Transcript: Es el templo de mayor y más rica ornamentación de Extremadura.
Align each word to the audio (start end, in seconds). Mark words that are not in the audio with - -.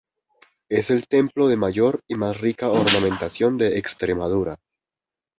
Es 0.71 0.89
el 0.89 1.07
templo 1.07 1.47
de 1.47 1.57
mayor 1.57 2.01
y 2.09 2.15
más 2.15 2.41
rica 2.41 2.69
ornamentación 2.69 3.59
de 3.59 3.77
Extremadura. 3.77 4.57